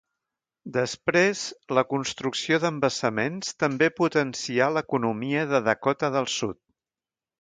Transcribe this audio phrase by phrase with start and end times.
[0.75, 1.41] Després
[1.79, 6.61] la construcció d'embassaments també potencià l'economia de Dakota del Sud.